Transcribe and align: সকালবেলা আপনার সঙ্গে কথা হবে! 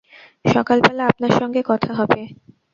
সকালবেলা 0.45 1.03
আপনার 1.07 1.33
সঙ্গে 1.39 1.61
কথা 1.69 1.91
হবে! 1.99 2.21